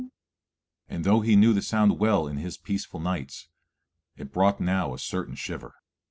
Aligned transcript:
_and 0.89 1.03
though 1.03 1.21
he 1.21 1.35
knew 1.35 1.53
the 1.53 1.61
sound 1.61 1.99
well 1.99 2.27
in 2.27 2.37
his 2.37 2.57
peaceful 2.57 2.99
nights, 2.99 3.49
it 4.17 4.33
brought 4.33 4.59
now 4.59 4.95
a 4.95 4.97
certain 4.97 5.35
shiver. 5.35 5.75